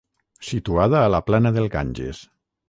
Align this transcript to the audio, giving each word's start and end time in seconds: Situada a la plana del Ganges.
Situada 0.47 1.01
a 1.01 1.11
la 1.17 1.19
plana 1.27 1.53
del 1.59 1.69
Ganges. 1.77 2.25